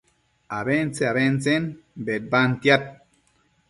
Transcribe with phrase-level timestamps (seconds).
[0.59, 1.63] abentse-abentsen
[2.05, 2.83] bedbantiad